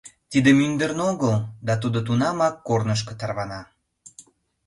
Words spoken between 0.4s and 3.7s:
мӱндырнӧ огыл, да тудо тунамак корнышко тарвана.